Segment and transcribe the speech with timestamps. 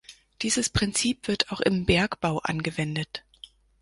[0.41, 3.23] Dieses Prinzip wird auch im Bergbau angewendet.